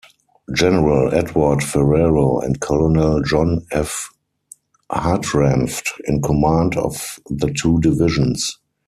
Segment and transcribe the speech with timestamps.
[0.55, 4.09] General Edward Ferrero and Colonel John F.
[4.91, 8.57] Hartranft in command of the two divisions.